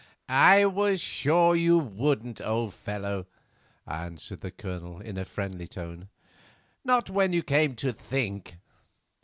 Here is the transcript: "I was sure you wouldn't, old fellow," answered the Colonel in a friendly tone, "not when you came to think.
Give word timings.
"I 0.33 0.65
was 0.65 0.99
sure 0.99 1.55
you 1.55 1.77
wouldn't, 1.77 2.41
old 2.41 2.73
fellow," 2.73 3.27
answered 3.85 4.41
the 4.41 4.49
Colonel 4.49 4.99
in 4.99 5.15
a 5.15 5.25
friendly 5.25 5.67
tone, 5.67 6.09
"not 6.83 7.11
when 7.11 7.33
you 7.33 7.43
came 7.43 7.75
to 7.75 7.93
think. 7.93 8.55